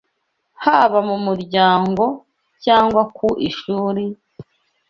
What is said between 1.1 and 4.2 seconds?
muryango cyangwa ku ishuri,